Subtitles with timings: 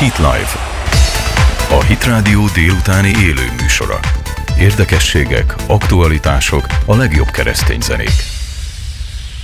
[0.00, 0.52] Hit Live.
[1.70, 3.98] A Hit Radio délutáni élő műsora.
[4.60, 8.10] Érdekességek, aktualitások, a legjobb keresztény zenék.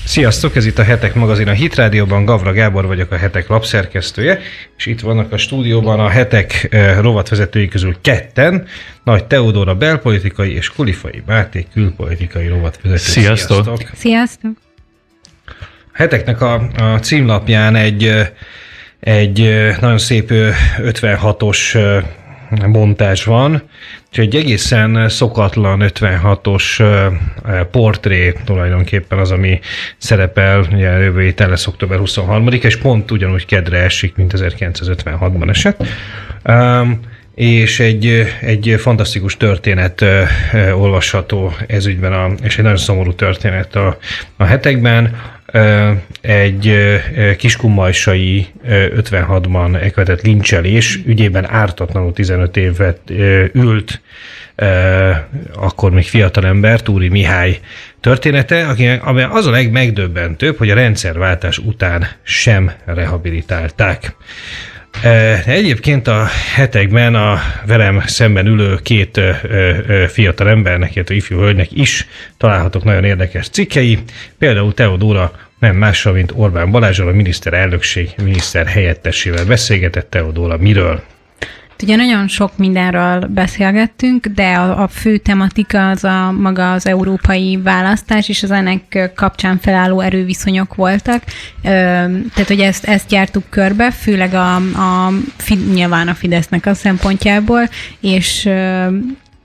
[0.04, 4.40] Sziasztok, ez itt a Hetek magazin a Hit Rádióban, Gavra Gábor vagyok a Hetek lapszerkesztője,
[4.76, 8.66] és itt vannak a stúdióban a Hetek eh, rovatvezetői közül ketten,
[9.04, 12.98] Nagy Teodóra belpolitikai és Kulifai Máté külpolitikai rovatvezető.
[12.98, 13.64] Sziasztok!
[13.64, 13.90] Sziasztok!
[13.96, 14.52] Sziasztok.
[15.92, 18.28] A Heteknek a, a címlapján egy, eh,
[19.00, 20.30] egy nagyon szép
[20.78, 21.78] 56-os
[22.50, 23.62] montázs van,
[24.12, 26.82] és egy egészen szokatlan 56-os
[27.70, 29.60] portré tulajdonképpen az, ami
[29.96, 35.86] szerepel, ugye jövő héten lesz október 23 és pont ugyanúgy kedre esik, mint 1956-ban esett.
[36.44, 37.00] Um,
[37.36, 40.04] és egy, egy fantasztikus történet
[40.74, 43.98] olvasható ezügyben, a, és egy nagyon szomorú történet a,
[44.36, 45.20] a hetekben
[46.20, 46.74] egy
[47.36, 53.00] kiskummajsai 56-ban elkövetett lincselés ügyében ártatlanul 15 évet
[53.52, 54.00] ült
[55.54, 57.58] akkor még fiatalember, Túri Mihály
[58.00, 64.14] története, akinek, amely az a legmegdöbbentőbb, hogy a rendszerváltás után sem rehabilitálták.
[65.46, 69.20] Egyébként a hetekben a velem szemben ülő két
[70.08, 73.98] fiatal embernek, illetve ifjú hölgynek is találhatok nagyon érdekes cikkei.
[74.38, 81.02] Például Teodóra nem mással, mint Orbán Balázsral, a miniszterelnökség miniszter helyettesével beszélgetett Teodóra miről?
[81.82, 87.56] Ugye nagyon sok mindenről beszélgettünk, de a, a fő tematika az a maga az európai
[87.62, 91.22] választás, és az ennek kapcsán felálló erőviszonyok voltak.
[91.62, 95.12] Tehát, hogy ezt, ezt jártuk körbe, főleg a, a
[95.72, 97.68] nyilván a Fidesznek a szempontjából,
[98.00, 98.48] és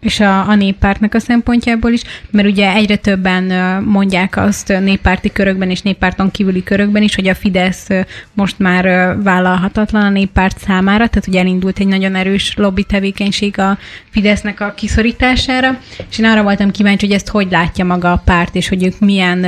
[0.01, 3.43] és a, a néppártnak a szempontjából is, mert ugye egyre többen
[3.83, 7.87] mondják azt néppárti körökben és néppárton kívüli körökben is, hogy a Fidesz
[8.33, 8.85] most már
[9.23, 13.77] vállalhatatlan a néppárt számára, tehát ugye elindult egy nagyon erős lobby tevékenység a
[14.09, 15.79] Fidesznek a kiszorítására,
[16.09, 18.99] és én arra voltam kíváncsi, hogy ezt hogy látja maga a párt, és hogy ők
[18.99, 19.45] milyen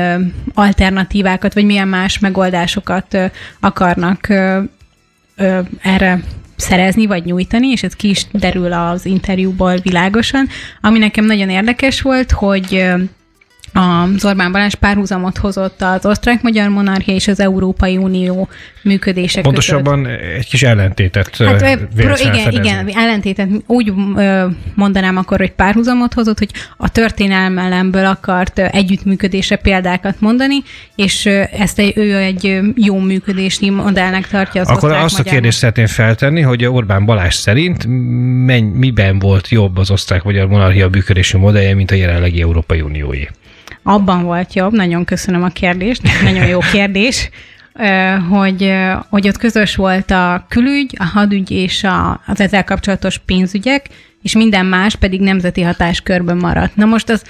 [0.54, 3.18] alternatívákat, vagy milyen más megoldásokat
[3.60, 4.28] akarnak
[5.82, 6.20] erre
[6.64, 10.48] szerezni vagy nyújtani, és ez ki is derül az interjúból világosan.
[10.82, 12.86] Ami nekem nagyon érdekes volt, hogy
[13.74, 18.48] az Orbán Balázs párhuzamot hozott az osztrák-magyar monarchia és az Európai Unió
[18.82, 20.20] működése Pontosabban között.
[20.20, 23.50] egy kis ellentétet hát, pro, Igen, igen, ellentétet.
[23.66, 23.94] Úgy
[24.76, 30.56] mondanám akkor, hogy párhuzamot hozott, hogy a történelmelemből akart együttműködésre példákat mondani,
[30.96, 35.88] és ezt egy, ő egy jó működési modellnek tartja az Akkor azt a kérdést szeretném
[35.88, 37.86] feltenni, hogy Orbán Balázs szerint
[38.46, 43.24] menny, miben volt jobb az osztrák-magyar monarchia működési modellje, mint a jelenlegi Európai Uniói?
[43.84, 47.30] Abban volt jobb, nagyon köszönöm a kérdést, nagyon jó kérdés,
[48.30, 48.74] hogy,
[49.10, 53.86] hogy ott közös volt a külügy, a hadügy és a, az ezzel kapcsolatos pénzügyek,
[54.22, 56.76] és minden más pedig nemzeti hatáskörben maradt.
[56.76, 57.24] Na most az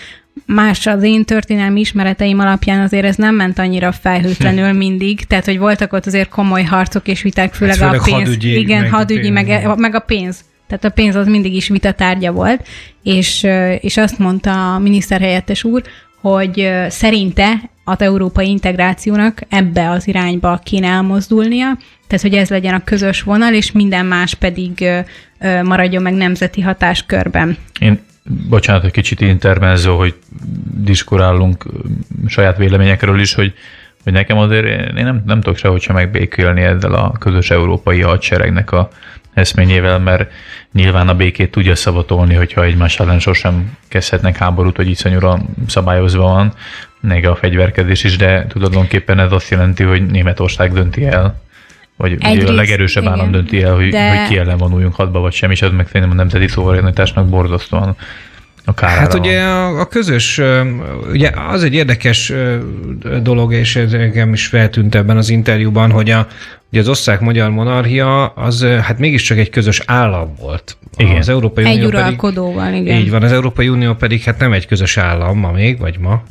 [0.45, 4.77] más az én történelmi ismereteim alapján azért ez nem ment annyira felhőtlenül hm.
[4.77, 8.19] mindig, tehát hogy voltak ott azért komoly harcok és viták, főleg, főleg a pénz.
[8.19, 10.43] Hadügyi, igen, meg hadügyi, meg, e- meg a pénz.
[10.67, 12.67] Tehát a pénz az mindig is vitatárgya volt,
[13.03, 13.47] és,
[13.79, 15.83] és azt mondta a miniszterhelyettes úr,
[16.23, 22.83] hogy szerinte az európai integrációnak ebbe az irányba kéne elmozdulnia, tehát hogy ez legyen a
[22.83, 24.85] közös vonal, és minden más pedig
[25.63, 27.57] maradjon meg nemzeti hatáskörben.
[27.79, 27.99] Én,
[28.49, 30.15] bocsánat, egy kicsit intermezzo, hogy
[30.77, 31.65] diskurálunk
[32.27, 33.53] saját véleményekről is, hogy
[34.03, 34.65] hogy nekem azért
[34.97, 38.89] én nem, nem tudok sehogy sem megbékélni ezzel a közös európai hadseregnek a
[39.33, 40.31] eszményével, mert
[40.73, 46.53] nyilván a békét tudja szavatolni, hogyha egymás ellen sosem kezdhetnek háborút, hogy iszonyúra szabályozva van,
[47.01, 51.41] még a fegyverkezés is, de tulajdonképpen ez azt jelenti, hogy Németország dönti el,
[51.97, 54.09] vagy Egyrészt, a legerősebb igen, állam dönti el, hogy, de...
[54.09, 57.95] hogy ki ellen vonuljunk hadba, vagy sem, és az meg szerintem a nemzeti szuverenitásnak borzasztóan
[58.65, 60.41] a kárára Hát ugye a, a közös,
[61.11, 62.33] ugye az egy érdekes
[63.21, 66.27] dolog, és ez engem is feltűnt ebben az interjúban, hogy a,
[66.73, 70.77] Ugye az osztrák-magyar monarchia az hát mégiscsak egy közös állam volt.
[70.97, 71.17] Igen.
[71.17, 72.97] Az Európai egy Unió uralkodóval, pedig, igen.
[72.97, 76.23] Így van, az Európai Unió pedig hát nem egy közös állam ma még, vagy ma.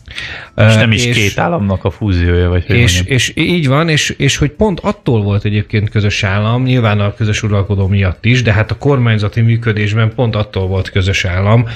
[0.57, 4.37] És nem is és, két államnak a fúziója, vagy és, és így van, és, és
[4.37, 8.71] hogy pont attól volt egyébként közös állam, nyilván a közös uralkodó miatt is, de hát
[8.71, 11.67] a kormányzati működésben pont attól volt közös állam,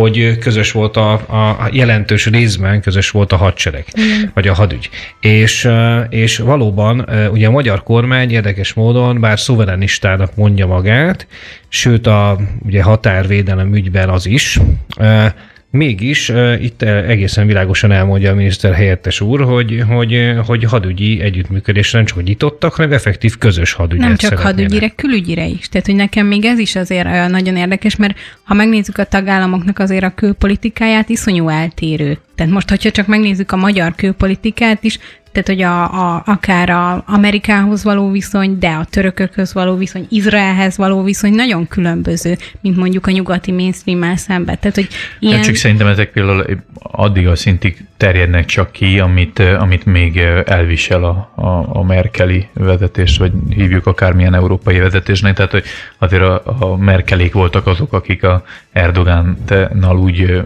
[0.00, 4.30] hogy közös volt a, a jelentős részben, közös volt a hadsereg, Igen.
[4.34, 4.90] vagy a hadügy.
[5.20, 5.68] És,
[6.08, 11.26] és valóban ugye a magyar kormány érdekes módon, bár szuverenistának mondja magát,
[11.68, 14.58] sőt a ugye határvédelem ügyben az is,
[15.70, 22.06] Mégis itt egészen világosan elmondja a miniszter helyettes úr, hogy, hogy, hogy hadügyi együttműködésre nem
[22.06, 24.56] csak nyitottak, hanem effektív közös hadügyet Nem csak szeretnének.
[24.56, 25.68] hadügyire, külügyire is.
[25.68, 30.04] Tehát, hogy nekem még ez is azért nagyon érdekes, mert ha megnézzük a tagállamoknak azért
[30.04, 32.18] a külpolitikáját, iszonyú eltérő.
[32.34, 34.98] Tehát most, hogyha csak megnézzük a magyar külpolitikát is,
[35.42, 40.76] tehát hogy a, a, akár a Amerikához való viszony, de a törökökhöz való viszony, Izraelhez
[40.76, 44.58] való viszony nagyon különböző, mint mondjuk a nyugati mainstream szemben.
[44.60, 44.88] Tehát, hogy
[45.18, 45.42] ilyen...
[45.42, 51.30] Csak szerintem ezek például addig a szintig terjednek csak ki, amit, amit még elvisel a,
[51.34, 55.34] a, a merkeli vezetés, vagy hívjuk akármilyen európai vezetésnek.
[55.34, 55.64] Tehát, hogy
[55.98, 58.42] azért a, a merkelék voltak azok, akik a
[58.72, 60.42] Erdogánnal úgy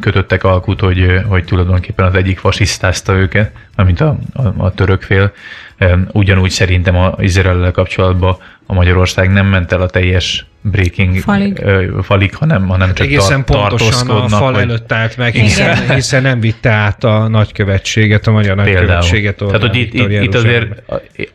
[0.00, 5.32] kötöttek alkut, hogy, hogy tulajdonképpen az egyik fasisztázta őket, amint a, a, a török fél.
[6.12, 8.36] Ugyanúgy szerintem az Izrael kapcsolatban
[8.66, 13.44] a Magyarország nem ment el a teljes breaking falig, ö, falig hanem, hanem csak Egészen
[13.44, 14.62] tar- pontosan a fal vagy...
[14.62, 18.74] előtt állt meg, hiszen, hiszen nem vitte át a nagykövetséget, a magyar Például.
[18.86, 19.36] nagykövetséget.
[19.36, 20.82] Tehát, hogy itt, itt, itt azért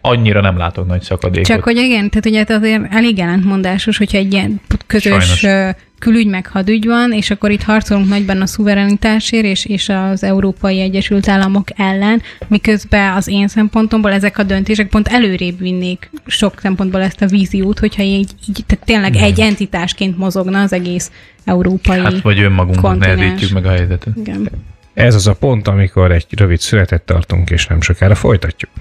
[0.02, 1.48] annyira nem látok nagy szakadékot.
[1.48, 6.48] Csak hogy igen, tehát ugye azért elég ellentmondásos, hogyha egy ilyen közös Sajnos külügy meg
[6.48, 11.68] hadügy van, és akkor itt harcolunk nagyban a szuverenitásért és, és az Európai Egyesült Államok
[11.76, 17.26] ellen, miközben az én szempontomból ezek a döntések pont előrébb vinnék sok szempontból ezt a
[17.26, 19.48] víziót, hogyha így, így tehát tényleg egy mhm.
[19.48, 21.12] entitásként mozogna az egész
[21.46, 24.16] európai Hát vagy önmagunknak nehezítjük meg a helyzetet.
[24.16, 24.50] Igen.
[24.94, 28.72] Ez az a pont, amikor egy rövid szünetet tartunk, és nem sokára folytatjuk.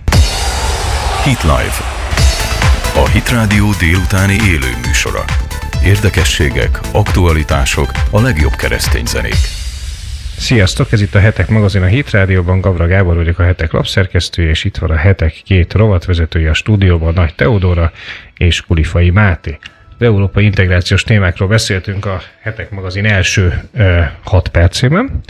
[1.25, 1.76] Hit Live.
[2.94, 5.25] A Hit Radio délutáni élő műsora.
[5.84, 9.36] Érdekességek, aktualitások, a legjobb keresztény zenék.
[10.36, 14.48] Sziasztok, ez itt a Hetek magazin a Hit Rádióban, Gavra Gábor vagyok a Hetek lapszerkesztő,
[14.48, 17.92] és itt van a Hetek két rovatvezetője a stúdióban, Nagy Teodóra
[18.36, 19.58] és Kulifai Máté.
[19.98, 25.20] Az európai integrációs témákról beszéltünk a Hetek magazin első e, hat percében.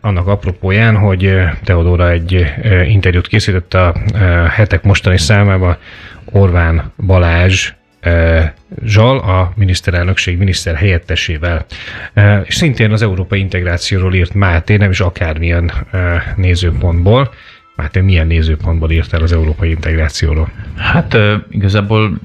[0.00, 2.46] Annak apropóján, hogy Teodóra egy
[2.86, 3.94] interjút készített a
[4.50, 5.76] Hetek mostani számában
[6.24, 7.72] Orván Balázs
[8.84, 11.64] Zsal, a miniszterelnökség miniszter helyettesével.
[12.44, 15.72] És szintén az európai integrációról írt Máté, nem is akármilyen
[16.36, 17.32] nézőpontból.
[17.76, 20.50] Máté, milyen nézőpontból írt el az európai integrációról?
[20.76, 21.16] Hát
[21.50, 22.18] igazából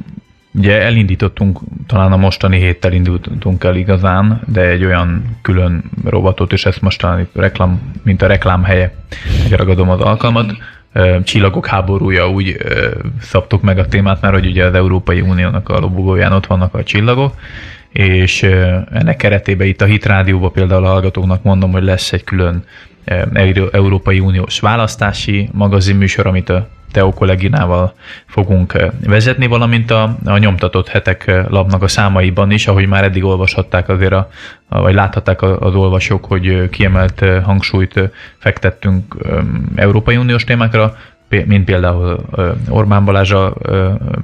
[0.54, 6.66] Ugye elindítottunk, talán a mostani héttel indultunk el igazán, de egy olyan külön rovatot, és
[6.66, 8.94] ezt most reklám, mint a reklám helye,
[9.50, 10.54] ragadom az alkalmat,
[11.24, 12.58] csillagok háborúja úgy
[13.22, 16.84] szabtuk meg a témát, mert hogy ugye az Európai Uniónak a lobogóján ott vannak a
[16.84, 17.34] csillagok,
[17.92, 18.44] és
[18.92, 22.64] ennek keretében itt a Hit Rádióban például a hallgatóknak mondom, hogy lesz egy külön
[23.72, 27.94] Európai Uniós választási magazinműsor, amit a Teo kolléginával
[28.26, 33.90] fogunk vezetni, valamint a, a nyomtatott hetek labnak a számaiban is, ahogy már eddig olvashatták
[33.90, 34.30] azért, a,
[34.68, 39.16] vagy láthatták az olvasók, hogy kiemelt hangsúlyt fektettünk
[39.76, 40.96] Európai Uniós témákra,
[41.30, 42.20] mint például
[42.70, 43.54] Orbán Balázsa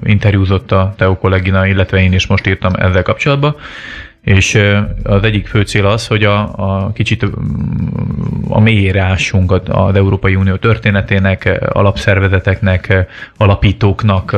[0.03, 3.55] interjúzott a Teo kollégina, illetve én is most írtam ezzel kapcsolatban,
[4.25, 4.59] és
[5.03, 7.25] az egyik fő cél az, hogy a, a kicsit
[8.47, 13.05] a mélyére ássunk az Európai Unió történetének, alapszervezeteknek,
[13.37, 14.35] alapítóknak,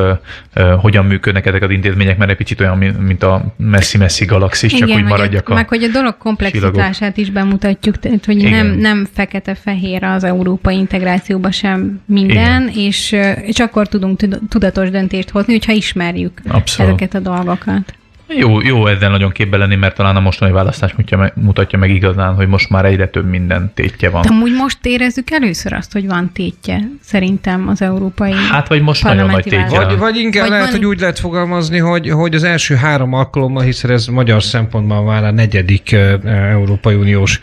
[0.77, 4.97] hogyan működnek ezek az intézmények, mert egy picit olyan, mint a messzi-messzi galaxis, Igen, csak
[4.97, 7.17] hogy maradjak a Meg hogy a dolog komplexitását csillagok.
[7.17, 13.87] is bemutatjuk, tehát hogy nem, nem fekete-fehér az európai integrációban sem minden, és, és akkor
[13.87, 14.19] tudunk
[14.49, 16.91] tudatos döntést hozni, hogyha ismerjük Abszolút.
[16.91, 17.93] ezeket a dolgokat.
[18.27, 21.89] Jó, jó ezzel nagyon képbe lenni, mert talán a mostani választás mutatja meg, mutatja meg
[21.89, 24.21] igazán, hogy most már egyre több minden tétje van.
[24.21, 29.03] De amúgy most érezzük először azt, hogy van tétje, szerintem az európai Hát vagy most
[29.03, 29.85] nagyon nagy tétje.
[29.85, 30.75] Vagy, vagy inkább vagy lehet, van...
[30.75, 35.23] hogy úgy lehet fogalmazni, hogy, hogy az első három alkalommal, hiszen ez magyar szempontban már
[35.23, 37.41] a negyedik Európai Uniós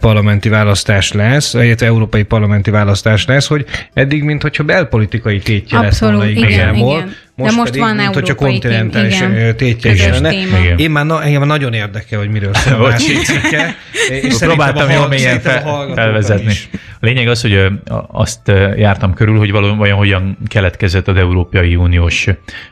[0.00, 6.18] parlamenti választás lesz, illetve európai parlamenti választás lesz, hogy eddig, mint hogyha belpolitikai tétje Abszolút,
[6.18, 7.14] lett volna igen, igen.
[7.36, 9.22] Most, De most pedig, van mint hogyha kontinentális
[9.56, 10.32] tétje is lenne.
[10.76, 13.76] Én már, na, engem nagyon érdekel, hogy miről szól a másik cikke.
[14.08, 16.50] És próbáltam jól mélyen fel, felvezetni.
[16.50, 16.68] Is.
[17.02, 17.66] A lényeg az, hogy
[18.06, 22.28] azt jártam körül, hogy valójában hogyan keletkezett az Európai Uniós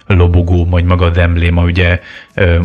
[0.06, 2.00] lobogó, vagy maga az embléma, ugye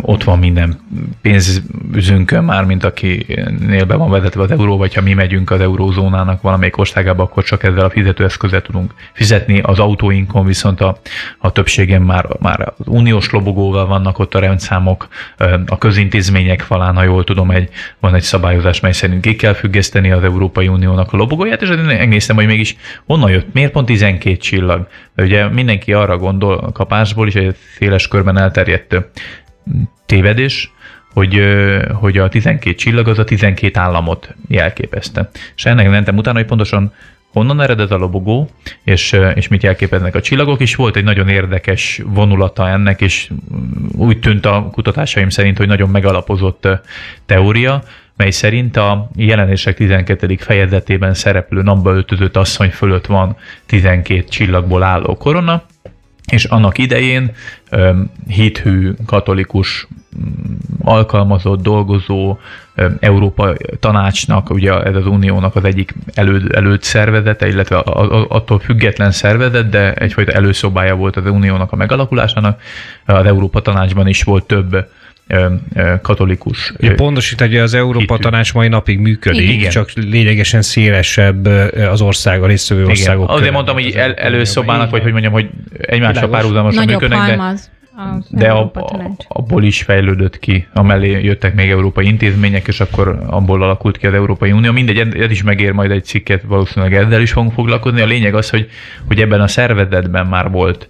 [0.02, 0.80] ott van minden
[1.22, 6.42] pénzüzünkön már, mint akinél be van vezetve az euró, vagy ha mi megyünk az eurózónának
[6.42, 9.60] valamelyik országába, akkor csak ezzel a fizetőeszközzel tudunk fizetni.
[9.60, 10.98] Az autóinkon viszont a,
[11.38, 15.08] a többségen már, már az uniós lobogóval vannak ott a rendszámok,
[15.66, 17.70] a közintézmények falán, ha jól tudom, egy,
[18.00, 22.36] van egy szabályozás, mely szerint ki kell függeszteni az Európai Uniónak a lobogóját, és megnéztem,
[22.36, 24.88] hogy mégis honnan jött, miért pont 12 csillag.
[25.18, 28.96] Ugye mindenki arra gondol kapásból is, egy széles körben elterjedt
[30.06, 30.74] tévedés,
[31.14, 31.42] hogy,
[31.94, 35.30] hogy a 12 csillag az a 12 államot jelképezte.
[35.56, 36.94] És ennek mentem utána, hogy pontosan
[37.36, 38.50] honnan eredett a lobogó,
[38.84, 43.30] és, és mit jelképeznek a csillagok, és volt egy nagyon érdekes vonulata ennek, és
[43.92, 46.68] úgy tűnt a kutatásaim szerint, hogy nagyon megalapozott
[47.26, 47.84] teória,
[48.18, 50.36] mely szerint a jelenések 12.
[50.40, 55.64] fejezetében szereplő napba öltözött asszony fölött van 12 csillagból álló korona,
[56.32, 57.32] és annak idején
[58.28, 59.88] hithű katolikus
[60.82, 62.38] alkalmazott, dolgozó
[63.00, 67.78] Európa tanácsnak, ugye ez az uniónak az egyik elő, előtt szervezete, illetve
[68.28, 72.62] attól független szervezet, de egyfajta előszobája volt az uniónak a megalakulásának.
[73.06, 74.88] Az Európa tanácsban is volt több
[76.02, 76.74] katolikus.
[76.80, 78.30] Ugye pontosít, hogy az Európa hitű.
[78.30, 79.70] Tanács mai napig működik, Igen.
[79.70, 81.46] csak lényegesen szélesebb
[81.90, 83.30] az ország, a résztvevő országok.
[83.30, 87.56] Azért mondtam, hogy el, előszobának, vagy hogy mondjam, hogy egymással párhuzamosan működnek, de,
[88.30, 88.72] de a,
[89.28, 94.14] abból is fejlődött ki, amellé jöttek még európai intézmények, és akkor abból alakult ki az
[94.14, 94.72] Európai Unió.
[94.72, 98.02] Mindegy, ez is megér majd egy cikket, valószínűleg ezzel is fogunk foglalkozni.
[98.02, 98.70] A lényeg az, hogy,
[99.08, 100.88] hogy ebben a szervezetben már volt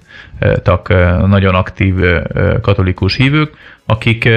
[0.64, 0.88] tak
[1.28, 1.96] nagyon aktív
[2.62, 4.30] katolikus hívők, akik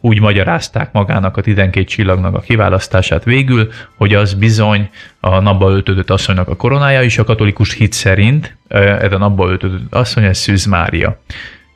[0.00, 6.10] úgy magyarázták magának a 12 csillagnak a kiválasztását végül, hogy az bizony a napba öltözött
[6.10, 10.64] asszonynak a koronája, és a katolikus hit szerint ez a napba öltözött asszony, ez Szűz
[10.64, 11.20] Mária.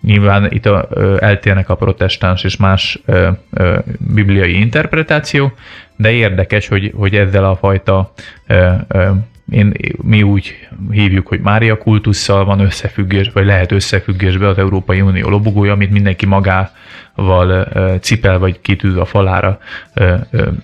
[0.01, 0.89] Nyilván itt a,
[1.21, 5.53] eltérnek a protestáns és más ö, ö, bibliai interpretáció,
[5.97, 8.13] de érdekes, hogy, hogy ezzel a fajta
[8.47, 9.11] ö, ö,
[9.51, 15.29] én, mi úgy hívjuk, hogy Mária kultusszal van összefüggés, vagy lehet összefüggésbe az Európai Unió
[15.29, 17.69] lobogója, amit mindenki magával
[18.01, 19.59] cipel, vagy kitűz a falára,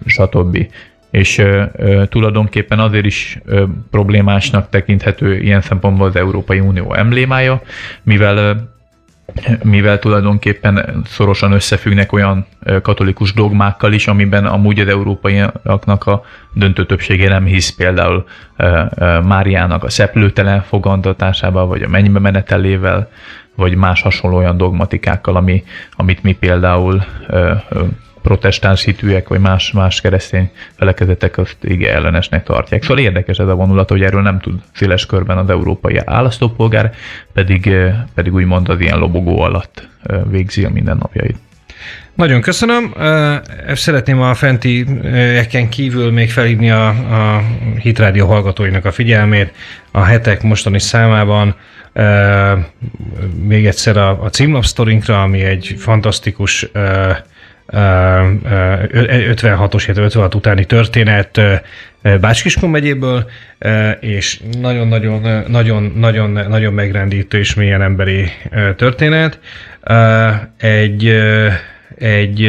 [0.07, 0.67] stb.
[1.11, 1.43] És
[2.09, 3.39] tulajdonképpen azért is
[3.91, 7.63] problémásnak tekinthető ilyen szempontból az Európai Unió emblémája,
[8.03, 8.69] mivel
[9.63, 12.47] mivel tulajdonképpen szorosan összefüggnek olyan
[12.83, 18.25] katolikus dogmákkal is, amiben amúgy az európaiaknak a döntő többsége nem hisz például
[19.23, 23.11] Máriának a szeplőtelen fogantatásával, vagy a mennybe menetelével,
[23.55, 25.65] vagy más hasonló olyan dogmatikákkal, ami,
[25.97, 27.05] amit mi például
[28.27, 32.83] protestáns hitűek, vagy más, más keresztény felekezetek azt igen ellenesnek tartják.
[32.83, 36.95] Szóval érdekes ez a vonulat, hogy erről nem tud széles körben az európai választópolgár,
[37.33, 37.71] pedig,
[38.15, 39.89] pedig úgymond az ilyen lobogó alatt
[40.31, 41.37] végzi a mindennapjait.
[42.15, 42.95] Nagyon köszönöm.
[43.73, 44.87] Szeretném a fenti
[45.37, 47.43] eken kívül még felhívni a, a
[47.79, 49.53] Hitrádió hallgatóinak a figyelmét.
[49.91, 51.55] A hetek mostani számában
[53.43, 56.69] még egyszer a, a címlapsztorinkra, ami egy fantasztikus
[57.69, 61.41] 56-os, 56 utáni történet
[62.21, 63.31] Bácskiskun megyéből,
[64.01, 68.31] és nagyon-nagyon nagyon, nagyon, nagyon megrendítő és mélyen emberi
[68.77, 69.39] történet.
[70.59, 71.07] Egy,
[71.99, 72.45] egy,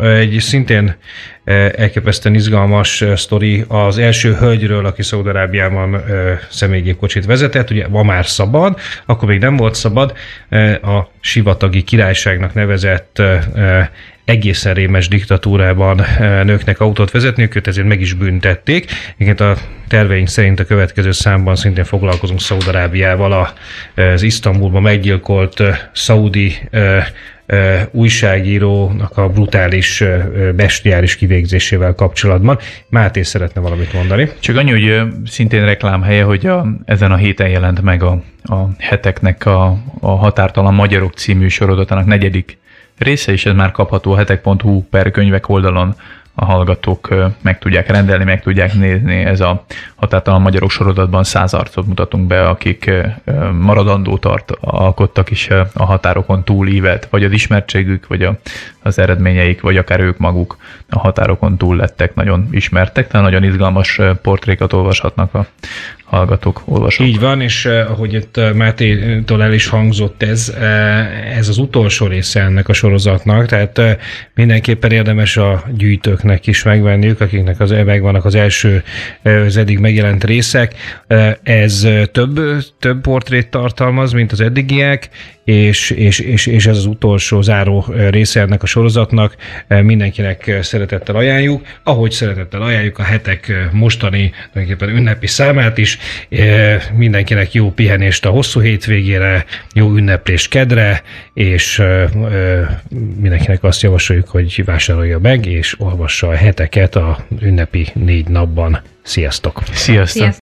[0.00, 0.94] egy szintén
[1.76, 6.02] elképesztően izgalmas sztori az első hölgyről, aki Szaudarábiában
[6.50, 10.16] személygépkocsit vezetett, ugye ma már szabad, akkor még nem volt szabad,
[10.82, 13.22] a sivatagi királyságnak nevezett
[14.24, 18.90] egészen rémes diktatúrában eh, nőknek autót vezetni, őket ezért meg is büntették.
[19.16, 19.54] Igen, a
[19.88, 23.54] terveink szerint a következő számban szintén foglalkozunk Szaudarábiával,
[23.96, 27.06] az Isztambulban meggyilkolt eh, szaudi eh,
[27.90, 30.04] újságírónak a brutális,
[30.56, 32.58] bestiális kivégzésével kapcsolatban.
[32.88, 34.30] Máté szeretne valamit mondani.
[34.40, 39.46] Csak annyi, hogy szintén reklámhelye, hogy a, ezen a héten jelent meg a, a heteknek
[39.46, 42.58] a, a Határtalan Magyarok című sorozatának negyedik
[43.00, 45.94] része, és ez már kapható a hetek.hu per könyvek oldalon
[46.34, 49.24] a hallgatók meg tudják rendelni, meg tudják nézni.
[49.24, 49.64] Ez a
[49.94, 52.90] határtalan magyarok sorozatban száz arcot mutatunk be, akik
[53.58, 58.38] maradandó tart alkottak is a határokon túl ívet, vagy az ismertségük, vagy a,
[58.90, 60.56] az eredményeik, vagy akár ők maguk
[60.88, 65.46] a határokon túl lettek nagyon ismertek, tehát nagyon izgalmas portrékat olvashatnak a
[66.10, 67.06] hallgatók, olvasók.
[67.06, 70.54] Így van, és ahogy itt Mátétól el is hangzott ez,
[71.34, 73.80] ez az utolsó része ennek a sorozatnak, tehát
[74.34, 78.82] mindenképpen érdemes a gyűjtőknek is megvenniük, akiknek az, megvannak az első,
[79.22, 80.74] az eddig megjelent részek.
[81.42, 82.40] Ez több,
[82.78, 85.08] több portrét tartalmaz, mint az eddigiek,
[85.44, 88.79] és, és, és, és ez az utolsó záró része ennek a sorozatnak.
[89.68, 95.98] Mindenkinek szeretettel ajánljuk, ahogy szeretettel ajánljuk a hetek mostani tulajdonképpen ünnepi számát is.
[96.94, 99.44] Mindenkinek jó pihenést a hosszú hétvégére,
[99.74, 101.02] jó ünneplést kedre,
[101.34, 101.82] és
[103.20, 108.82] mindenkinek azt javasoljuk, hogy vásárolja meg, és olvassa a heteket a ünnepi négy napban.
[109.02, 109.62] Sziasztok!
[109.72, 110.22] Sziasztok!
[110.22, 110.38] Sziasztok.